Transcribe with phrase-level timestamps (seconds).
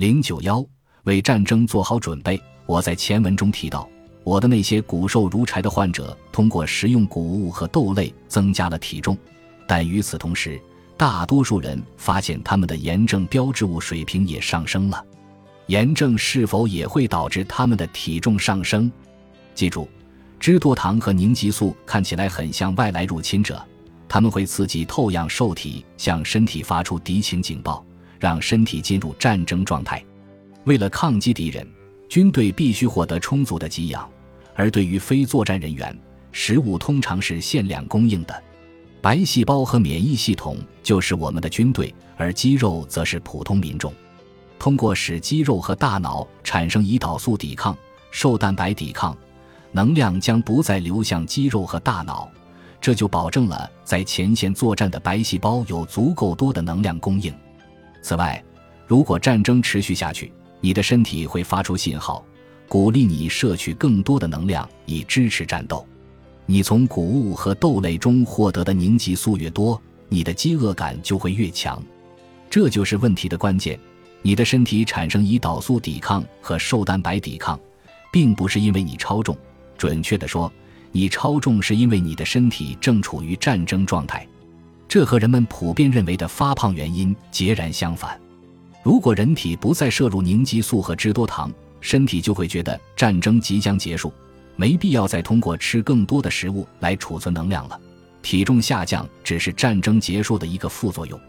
[0.00, 0.64] 零九幺，
[1.04, 2.40] 为战争做好准备。
[2.64, 3.86] 我在前文中提到，
[4.24, 9.14] 我的那些骨瘦如柴的患者，通过食用谷物和豆类增加了体重，
[9.66, 10.58] 但与此同时，
[10.96, 15.04] 大多数人发现他们的炎症标志物水平也上升了。
[15.66, 18.90] 炎症是否也会导致他们的体重上升？
[19.54, 19.86] 记住，
[20.38, 23.62] 脂多糖和凝集素看起来很像外来入侵者，
[24.08, 27.84] 他们会刺激透氧受体向身体发出敌情警报，
[28.20, 30.00] 让身体进入战争状态。
[30.62, 31.66] 为了抗击敌人。
[32.08, 34.10] 军队必须获得充足的给养，
[34.56, 35.96] 而对于非作战人员，
[36.32, 38.42] 食物通常是限量供应的。
[39.00, 43.94] 白细胞和免疫系统就是我们的军队，而肌肉则是普通民众。
[44.58, 47.78] 通过使肌肉和大脑产生胰岛素抵抗、
[48.10, 49.16] 瘦蛋白抵抗，
[49.70, 52.28] 能量将不再流向肌肉和大脑，
[52.80, 57.32] 这就保证了在前线作战的白细胞有足够多的能量供应。
[58.02, 58.42] 此外，
[58.86, 62.24] 如果战争持续下去，你的身体会发出信号，
[62.68, 65.86] 鼓励你摄取更多的能量以支持战斗。
[66.46, 71.82] 你从谷物和豆类中获得的凝集素越多，你的饥饿感就会越强。
[72.48, 73.78] 这就是问题的关键。
[74.22, 77.58] 你的身体产生胰岛素抵抗和瘦蛋白抵抗，
[78.12, 79.36] 并不是因为你超重。
[79.78, 80.52] 准确地说，
[80.92, 84.26] 你超重是因为你的身体正处于战争状态。
[84.90, 88.20] 这和人们普遍认为的发胖原因截然相反。
[88.82, 91.48] 如果人体不再摄入凝激素和脂多糖，
[91.80, 94.12] 身体就会觉得战争即将结束，
[94.56, 97.80] 没必要再通过吃更多的食物来储存能量了。
[98.20, 101.20] 体重下降只是战争结束的一个副作用，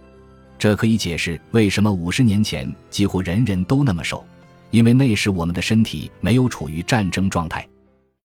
[0.58, 4.26] 这可以解释为什么五十年前几乎人人都那么瘦，
[4.72, 7.68] 因为那时我们的身体没有处于战争状态。